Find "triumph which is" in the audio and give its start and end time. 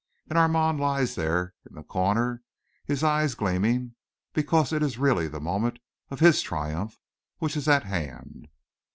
6.41-7.67